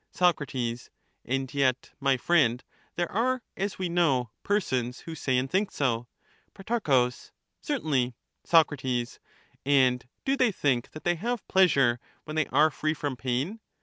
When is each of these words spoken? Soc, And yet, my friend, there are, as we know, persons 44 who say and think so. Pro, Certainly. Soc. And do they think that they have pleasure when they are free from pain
Soc, 0.09 0.41
And 1.25 1.53
yet, 1.53 1.91
my 1.99 2.17
friend, 2.17 2.63
there 2.95 3.11
are, 3.11 3.43
as 3.55 3.77
we 3.77 3.87
know, 3.87 4.31
persons 4.41 4.97
44 5.01 5.05
who 5.11 5.15
say 5.15 5.37
and 5.37 5.47
think 5.47 5.69
so. 5.69 6.07
Pro, 6.55 7.11
Certainly. 7.61 8.15
Soc. 8.43 8.71
And 9.63 10.07
do 10.25 10.35
they 10.35 10.51
think 10.51 10.89
that 10.93 11.03
they 11.03 11.15
have 11.17 11.47
pleasure 11.47 11.99
when 12.23 12.35
they 12.35 12.47
are 12.47 12.71
free 12.71 12.95
from 12.95 13.15
pain 13.15 13.59